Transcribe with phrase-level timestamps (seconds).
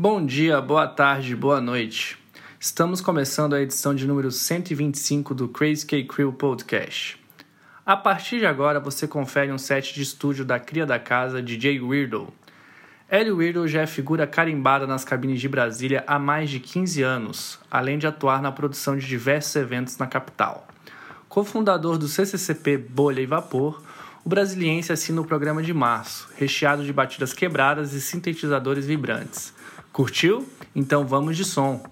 [0.00, 2.16] Bom dia, boa tarde, boa noite.
[2.60, 7.18] Estamos começando a edição de número 125 do Crazy K Crew Podcast.
[7.84, 11.80] A partir de agora você confere um set de estúdio da cria da casa, DJ
[11.80, 12.32] Weirdo.
[13.10, 17.58] Ellie Weirdo já é figura carimbada nas cabines de Brasília há mais de 15 anos,
[17.68, 20.68] além de atuar na produção de diversos eventos na capital.
[21.28, 23.82] Cofundador do CCCP Bolha e Vapor,
[24.24, 29.57] o brasiliense assina o programa de março, recheado de batidas quebradas e sintetizadores vibrantes
[29.92, 30.46] Curtiu?
[30.74, 31.82] Então vamos de som.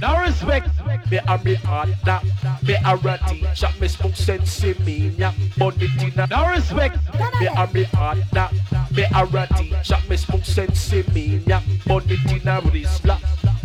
[0.00, 0.68] No respect.
[1.10, 2.20] Me a me partner.
[2.62, 5.32] Me a ratty, chop me smoke sense me, yeah.
[5.56, 6.98] Money dinner, no respect.
[7.40, 8.48] Me a me partner.
[8.90, 11.60] Me a ratty, chop me smoke sense me, yeah.
[11.86, 13.18] Money dinner, risla.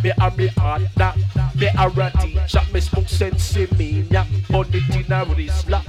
[0.03, 1.13] Me a me partner.
[1.55, 4.25] Me a ratty, chop me smoke sense me, yeah.
[4.49, 5.83] Money risla.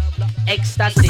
[0.47, 1.01] Ecstasy.
[1.01, 1.10] Ecstasy.